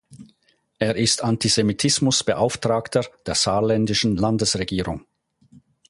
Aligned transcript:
Er 0.79 0.95
ist 0.95 1.23
Antisemitismus-Beauftragter 1.23 3.05
der 3.27 3.35
saarländischen 3.35 4.17
Landesregierung. 4.17 5.05